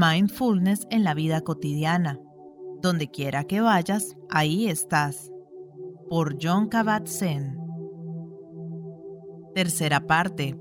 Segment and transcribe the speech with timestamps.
[0.00, 2.18] Mindfulness en la vida cotidiana.
[2.80, 5.30] Donde quiera que vayas, ahí estás.
[6.08, 7.58] Por John Kabat-Zinn.
[9.54, 10.58] Tercera parte.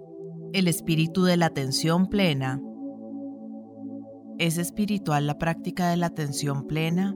[0.52, 2.62] El espíritu de la atención plena.
[4.40, 7.15] ¿Es espiritual la práctica de la atención plena?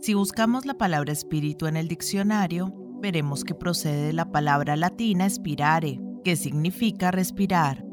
[0.00, 2.72] Si buscamos la palabra espíritu en el diccionario,
[3.02, 7.91] veremos que procede de la palabra latina spirare, que significa respirar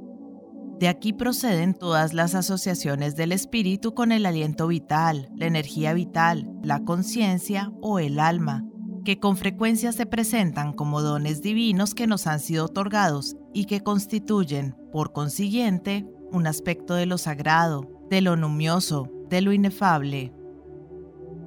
[0.80, 6.50] de aquí proceden todas las asociaciones del espíritu con el aliento vital, la energía vital,
[6.64, 8.66] la conciencia o el alma,
[9.04, 13.82] que con frecuencia se presentan como dones divinos que nos han sido otorgados y que
[13.82, 20.34] constituyen, por consiguiente, un aspecto de lo sagrado, de lo numioso, de lo inefable.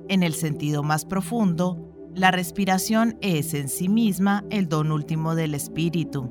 [0.08, 5.54] En el sentido más profundo, la respiración es en sí misma el don último del
[5.54, 6.30] espíritu.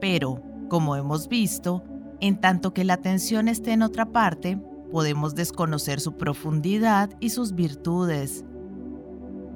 [0.00, 1.84] Pero, como hemos visto,
[2.22, 4.56] en tanto que la atención esté en otra parte,
[4.92, 8.44] podemos desconocer su profundidad y sus virtudes.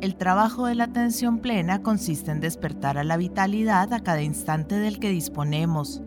[0.00, 4.75] El trabajo de la atención plena consiste en despertar a la vitalidad a cada instante
[4.75, 6.03] del que disponemos.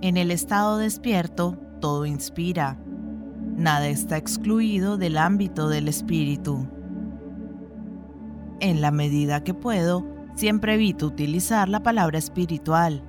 [0.00, 2.76] En el estado despierto, todo inspira.
[3.56, 6.66] Nada está excluido del ámbito del espíritu.
[8.58, 10.04] En la medida que puedo,
[10.34, 13.04] siempre evito utilizar la palabra espiritual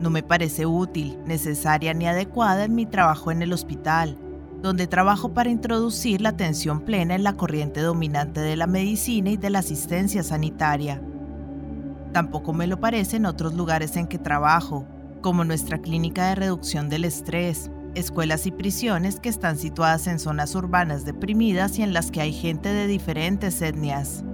[0.00, 4.16] no me parece útil, necesaria ni adecuada en mi trabajo en el hospital,
[4.62, 9.36] donde trabajo para introducir la atención plena en la corriente dominante de la medicina y
[9.36, 11.02] de la asistencia sanitaria.
[12.12, 14.86] Tampoco me lo parece en otros lugares en que trabajo,
[15.20, 20.54] como nuestra clínica de reducción del estrés, escuelas y prisiones que están situadas en zonas
[20.54, 24.24] urbanas deprimidas y en las que hay gente de diferentes etnias.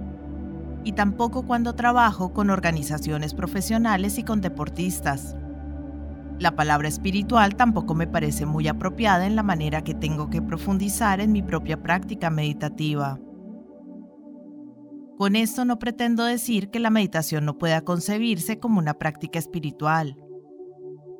[0.85, 5.35] Y tampoco cuando trabajo con organizaciones profesionales y con deportistas.
[6.39, 11.19] La palabra espiritual tampoco me parece muy apropiada en la manera que tengo que profundizar
[11.19, 13.19] en mi propia práctica meditativa.
[15.17, 20.15] Con esto no pretendo decir que la meditación no pueda concebirse como una práctica espiritual.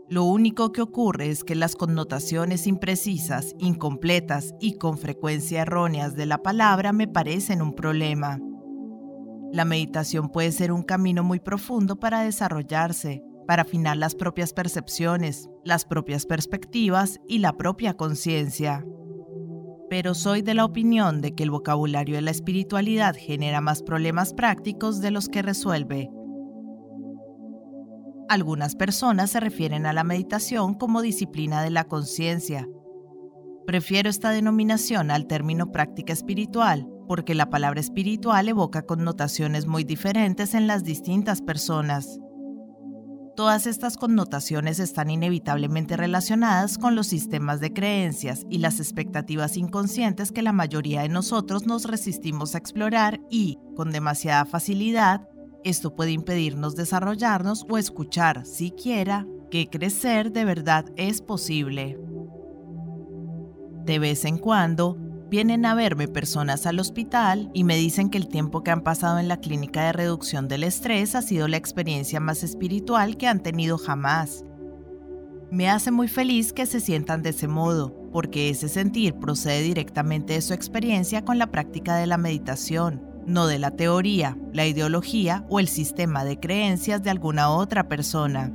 [0.08, 6.28] Lo único que ocurre es que las connotaciones imprecisas, incompletas y con frecuencia erróneas de
[6.28, 8.40] la palabra me parecen un problema.
[9.52, 15.50] La meditación puede ser un camino muy profundo para desarrollarse, para afinar las propias percepciones,
[15.64, 18.86] las propias perspectivas y la propia conciencia.
[19.90, 24.34] Pero soy de la opinión de que el vocabulario de la espiritualidad genera más problemas
[24.34, 26.10] prácticos de los que resuelve.
[28.28, 32.68] Algunas personas se refieren a la meditación como disciplina de la conciencia.
[33.66, 40.54] Prefiero esta denominación al término práctica espiritual, porque la palabra espiritual evoca connotaciones muy diferentes
[40.54, 42.20] en las distintas personas.
[43.38, 50.32] Todas estas connotaciones están inevitablemente relacionadas con los sistemas de creencias y las expectativas inconscientes
[50.32, 55.30] que la mayoría de nosotros nos resistimos a explorar y, con demasiada facilidad,
[55.64, 62.00] esto puede impedirnos desarrollarnos o escuchar siquiera que crecer de verdad es posible.
[63.86, 64.98] De vez en cuando,
[65.30, 69.20] Vienen a verme personas al hospital y me dicen que el tiempo que han pasado
[69.20, 73.44] en la clínica de reducción del estrés ha sido la experiencia más espiritual que han
[73.44, 74.46] tenido jamás.
[75.52, 80.32] Me hace muy feliz que se sientan de ese modo, porque ese sentir procede directamente
[80.32, 85.46] de su experiencia con la práctica de la meditación, no de la teoría, la ideología
[85.50, 88.54] o el sistema de creencias de alguna otra persona.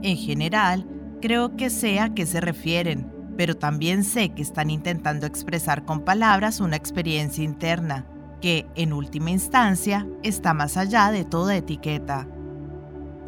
[0.00, 0.88] En general,
[1.20, 6.00] creo que sé a qué se refieren, pero también sé que están intentando expresar con
[6.00, 8.06] palabras una experiencia interna,
[8.40, 12.28] que, en última instancia, está más allá de toda etiqueta.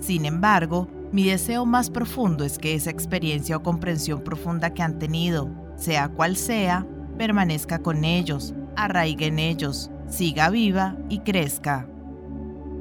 [0.00, 4.98] Sin embargo, mi deseo más profundo es que esa experiencia o comprensión profunda que han
[4.98, 11.88] tenido, sea cual sea, permanezca con ellos, arraigue en ellos, siga viva y crezca.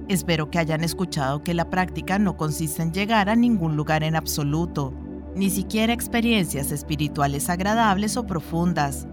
[0.08, 4.16] Espero que hayan escuchado que la práctica no consiste en llegar a ningún lugar en
[4.16, 4.94] absoluto,
[5.36, 9.08] ni siquiera experiencias espirituales agradables o profundas.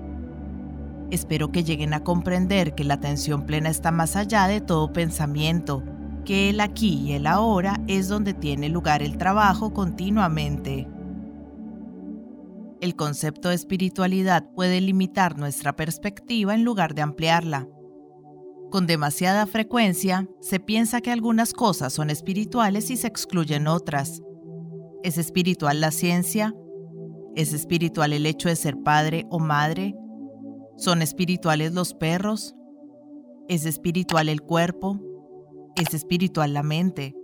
[1.11, 5.83] Espero que lleguen a comprender que la atención plena está más allá de todo pensamiento,
[6.25, 10.89] que el aquí y el ahora es donde tiene lugar el trabajo continuamente.
[12.81, 17.69] El concepto de espiritualidad puede limitar nuestra perspectiva en lugar de ampliarla.
[18.71, 24.23] Con demasiada frecuencia, se piensa que algunas cosas son espirituales y se excluyen otras
[25.03, 26.55] ¿Es espiritual la ciencia?
[27.35, 29.97] ¿Es espiritual el hecho de ser padre o madre?
[30.77, 32.55] ¿Son espirituales los perros?
[33.49, 35.01] ¿Es espiritual el cuerpo?
[35.75, 37.17] ¿Es espiritual la mente?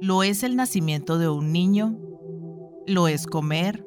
[0.00, 1.98] ¿Lo es el nacimiento de un niño?
[2.86, 3.86] ¿Lo es comer?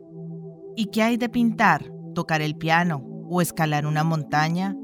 [0.75, 4.77] ¿Y qué hay de pintar, tocar el piano o escalar una montaña?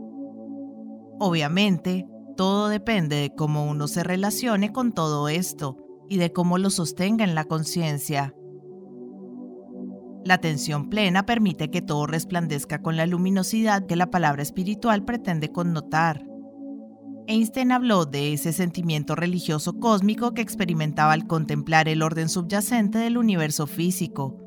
[1.19, 6.69] Obviamente, todo depende de cómo uno se relacione con todo esto y de cómo lo
[6.69, 8.33] sostenga en la conciencia.
[10.25, 15.51] La atención plena permite que todo resplandezca con la luminosidad que la palabra espiritual pretende
[15.51, 16.25] connotar.
[17.27, 23.17] Einstein habló de ese sentimiento religioso cósmico que experimentaba al contemplar el orden subyacente del
[23.17, 24.37] universo físico.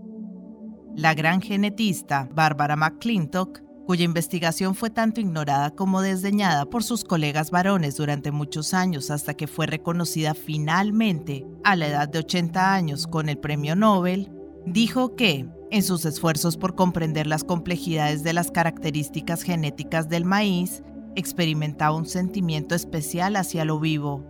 [0.94, 7.52] La gran genetista Barbara McClintock, cuya investigación fue tanto ignorada como desdeñada por sus colegas
[7.52, 13.06] varones durante muchos años hasta que fue reconocida finalmente a la edad de 80 años
[13.06, 14.30] con el premio Nobel,
[14.66, 20.82] dijo que, en sus esfuerzos por comprender las complejidades de las características genéticas del maíz,
[21.14, 24.26] experimentaba un sentimiento especial hacia lo vivo.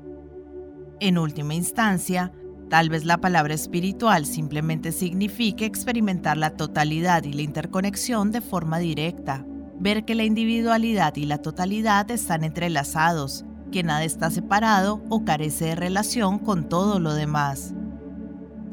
[1.01, 2.33] En última instancia,
[2.69, 8.79] tal vez la palabra espiritual simplemente signifique experimentar la totalidad y la interconexión de forma
[8.79, 9.45] directa,
[9.79, 15.67] ver que la individualidad y la totalidad están entrelazados, que nada está separado o carece
[15.67, 17.75] de relación con todo lo demás.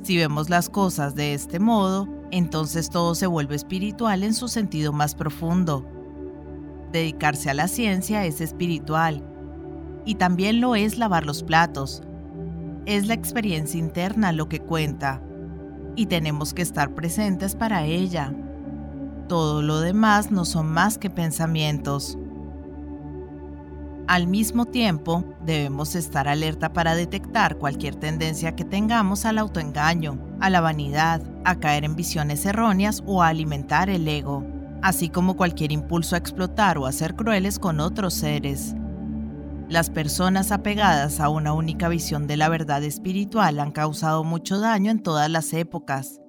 [0.03, 4.91] Si vemos las cosas de este modo, entonces todo se vuelve espiritual en su sentido
[4.91, 5.87] más profundo,
[6.93, 9.23] Dedicarse a la ciencia es espiritual
[10.05, 12.03] y también lo es lavar los platos.
[12.85, 15.21] Es la experiencia interna lo que cuenta
[15.95, 18.33] y tenemos que estar presentes para ella.
[19.27, 22.17] Todo lo demás no son más que pensamientos.
[24.07, 30.49] Al mismo tiempo, debemos estar alerta para detectar cualquier tendencia que tengamos al autoengaño, a
[30.49, 34.43] la vanidad, a caer en visiones erróneas o a alimentar el ego
[34.83, 38.75] así como cualquier impulso a explotar o a ser crueles con otros seres.
[39.73, 44.91] Las personas apegadas a una única visión de la verdad espiritual han causado mucho daño
[44.91, 46.21] en todas las épocas.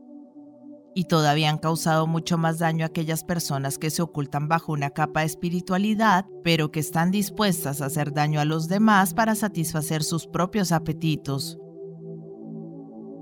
[0.95, 4.89] Y todavía han causado mucho más daño a aquellas personas que se ocultan bajo una
[4.89, 10.05] capa de espiritualidad, pero que están dispuestas a hacer daño a los demás para satisfacer
[10.05, 11.59] sus propios apetitos.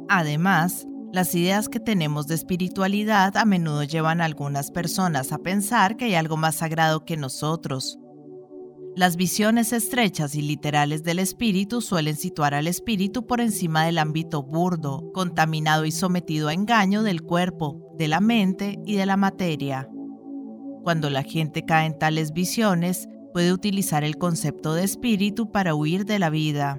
[0.08, 5.96] Además, las ideas que tenemos de espiritualidad a menudo llevan a algunas personas a pensar
[5.96, 7.98] que hay algo más sagrado que nosotros.
[8.94, 14.42] Las visiones estrechas y literales del espíritu suelen situar al espíritu por encima del ámbito
[14.42, 19.88] burdo, contaminado y sometido a engaño del cuerpo, de la mente y de la materia.
[20.82, 26.04] Cuando la gente cae en tales visiones, puede utilizar el concepto de espíritu para huir
[26.04, 26.78] de la vida.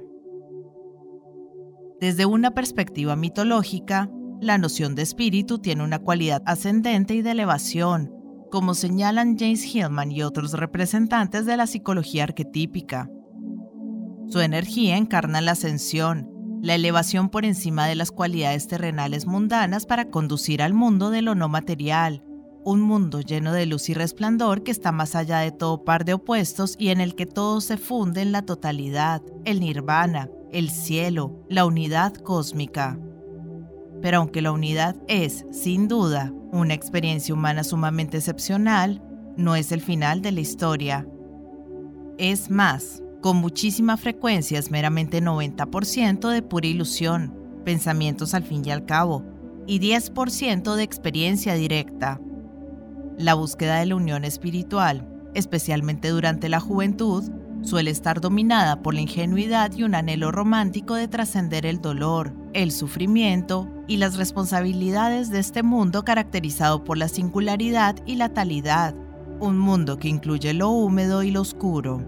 [1.99, 8.13] Desde una perspectiva mitológica, la noción de espíritu tiene una cualidad ascendente y de elevación,
[8.53, 13.09] como señalan James Hillman y otros representantes de la psicología arquetípica.
[14.27, 16.29] Su energía encarna la ascensión,
[16.61, 21.33] la elevación por encima de las cualidades terrenales mundanas para conducir al mundo de lo
[21.33, 22.23] no material,
[22.63, 26.13] un mundo lleno de luz y resplandor que está más allá de todo par de
[26.13, 31.43] opuestos y en el que todo se funde en la totalidad, el nirvana, el cielo,
[31.49, 32.99] la unidad cósmica.
[34.03, 39.01] Pero aunque la unidad es, sin duda, una experiencia humana sumamente excepcional,
[39.37, 41.07] no es el final de la historia.
[42.17, 47.33] Es más, con muchísima frecuencia es meramente 90% de pura ilusión,
[47.63, 49.23] pensamientos al fin y al cabo,
[49.67, 52.19] y 10% de experiencia directa.
[53.17, 57.23] La búsqueda de la unión espiritual, especialmente durante la juventud,
[57.63, 62.71] suele estar dominada por la ingenuidad y un anhelo romántico de trascender el dolor, el
[62.71, 68.93] sufrimiento y las responsabilidades de este mundo caracterizado por la singularidad y la talidad,
[69.39, 72.03] un mundo que incluye lo húmedo y lo oscuro.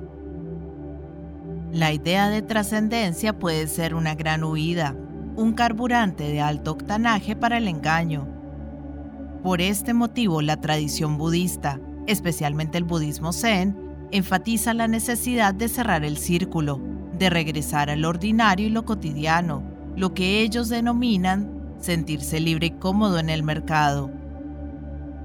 [1.72, 4.96] La idea de trascendencia puede ser una gran huida,
[5.36, 8.28] un carburante de alto octanaje para el engaño.
[9.44, 16.04] Por este motivo, la tradición budista, especialmente el budismo zen, enfatiza la necesidad de cerrar
[16.04, 16.82] el círculo,
[17.18, 19.64] de regresar al ordinario y lo cotidiano,
[19.96, 24.12] lo que ellos denominan sentirse libre y cómodo en el mercado.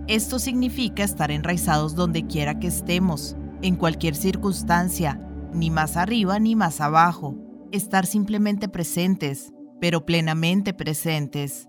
[0.06, 5.20] Esto significa estar enraizados donde quiera que estemos, en cualquier circunstancia,
[5.52, 7.37] ni más arriba ni más abajo,
[7.72, 11.68] estar simplemente presentes, pero plenamente presentes.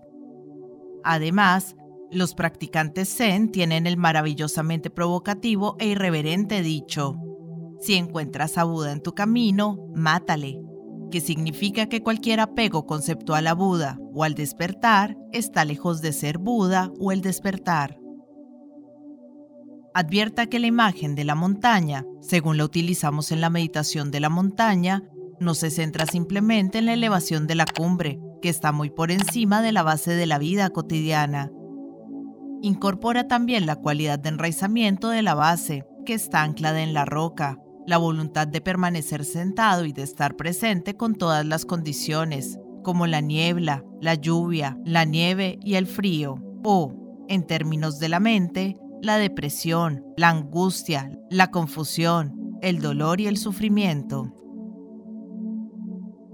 [1.04, 1.76] Además,
[2.12, 7.16] los practicantes Zen tienen el maravillosamente provocativo e irreverente dicho,
[7.80, 10.60] si encuentras a Buda en tu camino, mátale,
[11.10, 16.38] que significa que cualquier apego conceptual a Buda o al despertar está lejos de ser
[16.38, 17.98] Buda o el despertar.
[19.94, 24.28] Advierta que la imagen de la montaña, según la utilizamos en la meditación de la
[24.28, 25.02] montaña,
[25.40, 29.60] no se centra simplemente en la elevación de la cumbre, que está muy por encima
[29.60, 31.50] de la base de la vida cotidiana
[32.62, 37.58] Incorpora también la cualidad de enraizamiento de la base, que está anclada en la roca,
[37.88, 43.20] la voluntad de permanecer sentado y de estar presente con todas las condiciones, como la
[43.20, 49.16] niebla, la lluvia, la nieve y el frío, o, en términos de la mente, la
[49.16, 54.32] depresión, la angustia, la confusión, el dolor y el sufrimiento.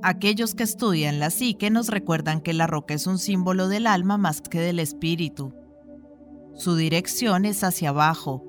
[0.02, 4.18] Aquellos que estudian la psique nos recuerdan que la roca es un símbolo del alma
[4.18, 5.54] más que del espíritu.
[6.59, 8.43] Su dirección es hacia abajo.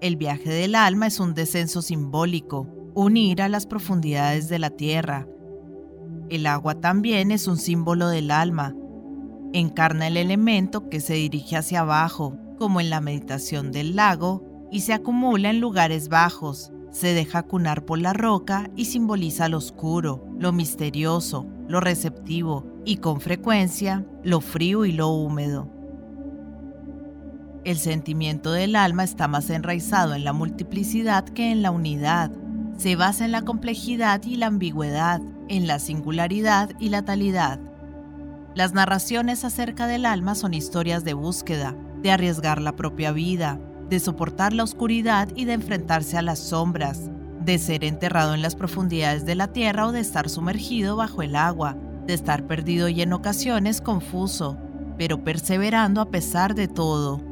[0.00, 5.26] El viaje del alma es un descenso simbólico, unir a las profundidades de la tierra.
[6.28, 8.76] El agua también es un símbolo del alma.
[9.52, 14.82] Encarna el elemento que se dirige hacia abajo, como en la meditación del lago, y
[14.82, 20.24] se acumula en lugares bajos, se deja cunar por la roca y simboliza lo oscuro,
[20.38, 25.77] lo misterioso, lo receptivo y con frecuencia lo frío y lo húmedo.
[27.68, 32.30] El sentimiento del alma está más enraizado en la multiplicidad que en la unidad.
[32.78, 37.60] Se basa en la complejidad y la ambigüedad, en la singularidad y la talidad.
[38.54, 43.60] Las narraciones acerca del alma son historias de búsqueda, de arriesgar la propia vida,
[43.90, 47.10] de soportar la oscuridad y de enfrentarse a las sombras,
[47.44, 51.36] de ser enterrado en las profundidades de la tierra o de estar sumergido bajo el
[51.36, 54.56] agua, de estar perdido y en ocasiones confuso,
[54.96, 57.27] pero perseverando a pesar de todo.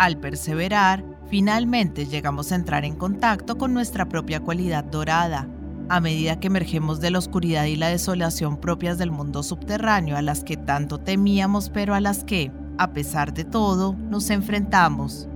[0.00, 5.46] Al perseverar, finalmente llegamos a entrar en contacto con nuestra propia cualidad dorada,
[5.90, 10.22] a medida que emergemos de la oscuridad y la desolación propias del mundo subterráneo a
[10.22, 15.28] las que tanto temíamos pero a las que, a pesar de todo, nos enfrentamos.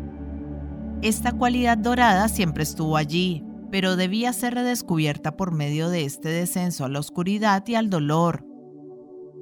[1.03, 6.87] Esta cualidad dorada siempre estuvo allí, pero debía ser redescubierta por medio de este descenso
[6.87, 8.47] a la oscuridad y al dolor.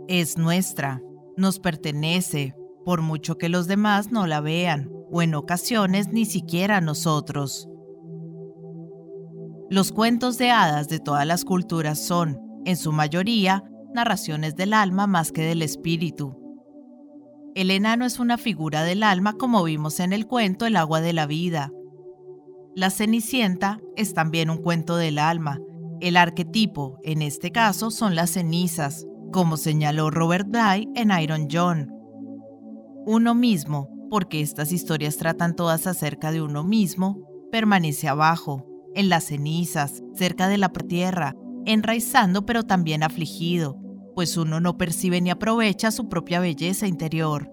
[0.09, 1.01] Es nuestra,
[1.37, 6.81] nos pertenece, por mucho que los demás no la vean, o en ocasiones ni siquiera
[6.81, 7.69] nosotros.
[9.71, 13.65] Los cuentos de hadas de todas las culturas son, en su mayoría,
[13.95, 16.39] narraciones del alma más que del espíritu.
[17.55, 21.13] El enano es una figura del alma como vimos en el cuento El agua de
[21.13, 21.71] la vida.
[22.75, 25.61] La Cenicienta es también un cuento del alma.
[26.01, 31.93] El arquetipo, en este caso, son las cenizas, como señaló Robert Bly en Iron John.
[33.05, 39.25] Uno mismo, porque estas historias tratan todas acerca de uno mismo, permanece abajo, en las
[39.25, 43.79] cenizas, cerca de la tierra, enraizando pero también afligido,
[44.15, 47.51] pues uno no percibe ni aprovecha su propia belleza interior.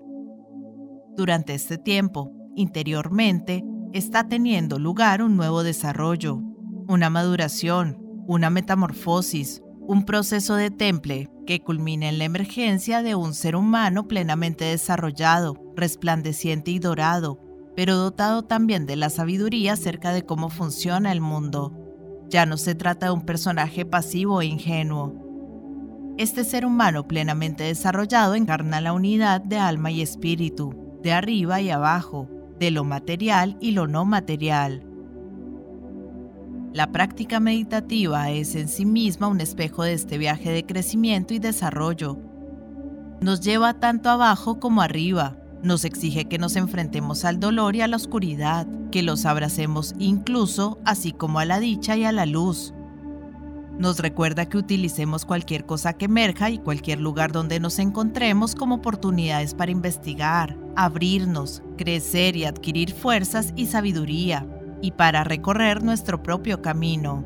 [1.16, 3.64] Durante este tiempo, interiormente,
[3.94, 6.42] está teniendo lugar un nuevo desarrollo,
[6.90, 13.34] una maduración, una metamorfosis, un proceso de temple que culmina en la emergencia de un
[13.34, 17.40] ser humano plenamente desarrollado, resplandeciente y dorado,
[17.76, 21.74] pero dotado también de la sabiduría acerca de cómo funciona el mundo.
[22.30, 25.30] Ya no se trata de un personaje pasivo e ingenuo,
[26.20, 31.70] este ser humano plenamente desarrollado encarna la unidad de alma y espíritu, de arriba y
[31.70, 32.28] abajo,
[32.60, 34.84] de lo material y lo no material.
[36.74, 41.40] La práctica meditativa es en sí misma un espejo de este viaje de crecimiento y
[41.40, 42.18] desarrollo.
[43.22, 47.88] Nos lleva tanto abajo como arriba, nos exige que nos enfrentemos al dolor y a
[47.88, 52.74] la oscuridad, que los abracemos incluso así como a la dicha y a la luz,
[53.80, 58.76] nos recuerda que utilicemos cualquier cosa que emerja y cualquier lugar donde nos encontremos como
[58.76, 64.46] oportunidades para investigar, abrirnos, crecer y adquirir fuerzas y sabiduría,
[64.82, 67.24] y para recorrer nuestro propio camino.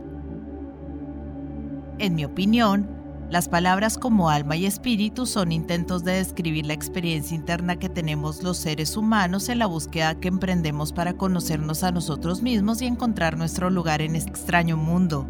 [1.97, 2.87] En mi opinión,
[3.29, 8.43] las palabras como alma y espíritu son intentos de describir la experiencia interna que tenemos
[8.43, 13.37] los seres humanos en la búsqueda que emprendemos para conocernos a nosotros mismos y encontrar
[13.37, 15.27] nuestro lugar en este extraño mundo.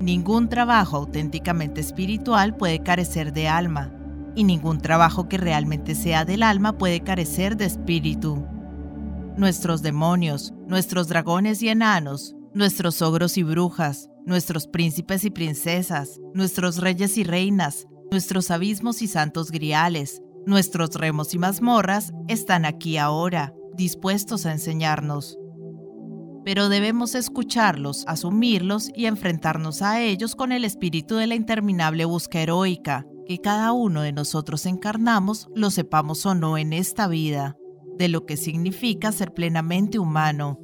[0.00, 3.92] Ningún trabajo auténticamente espiritual puede carecer de alma,
[4.34, 8.46] y ningún trabajo que realmente sea del alma puede carecer de espíritu.
[9.36, 16.76] Nuestros demonios, nuestros dragones y enanos, nuestros ogros y brujas, nuestros príncipes y princesas, nuestros
[16.76, 23.52] reyes y reinas, nuestros abismos y santos griales, nuestros remos y mazmorras están aquí ahora,
[23.76, 25.38] dispuestos a enseñarnos
[26.48, 32.44] pero debemos escucharlos, asumirlos y enfrentarnos a ellos con el espíritu de la interminable búsqueda
[32.44, 37.58] heroica, que cada uno de nosotros encarnamos, lo sepamos o no en esta vida,
[37.98, 40.58] de lo que significa ser plenamente humano.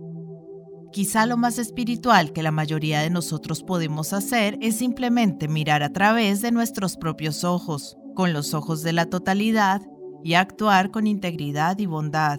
[0.95, 5.93] Quizá lo más espiritual que la mayoría de nosotros podemos hacer es simplemente mirar a
[5.93, 9.83] través de nuestros propios ojos, con los ojos de la totalidad,
[10.23, 12.39] y actuar con integridad y bondad.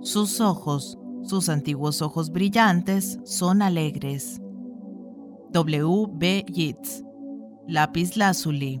[0.00, 4.40] Sus ojos, sus antiguos ojos brillantes, son alegres.
[5.50, 6.06] W.
[6.12, 6.44] B.
[6.46, 7.02] Yeats
[7.66, 8.80] Lápiz lazuli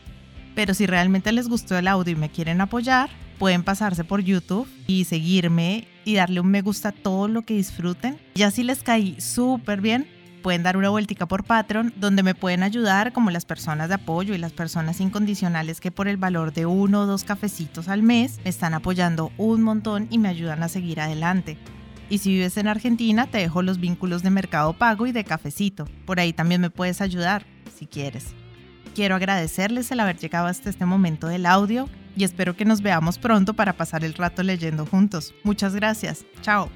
[0.55, 4.67] Pero si realmente les gustó el audio y me quieren apoyar, pueden pasarse por YouTube
[4.87, 8.19] y seguirme y darle un me gusta a todo lo que disfruten.
[8.35, 10.07] Ya si les caí súper bien,
[10.41, 14.33] pueden dar una vueltica por Patreon, donde me pueden ayudar como las personas de apoyo
[14.33, 18.39] y las personas incondicionales que por el valor de uno o dos cafecitos al mes
[18.43, 21.57] me están apoyando un montón y me ayudan a seguir adelante.
[22.09, 25.85] Y si vives en Argentina, te dejo los vínculos de Mercado Pago y de Cafecito.
[26.05, 28.35] Por ahí también me puedes ayudar, si quieres.
[28.95, 33.17] Quiero agradecerles el haber llegado hasta este momento del audio y espero que nos veamos
[33.17, 35.33] pronto para pasar el rato leyendo juntos.
[35.43, 36.25] Muchas gracias.
[36.41, 36.69] Chao.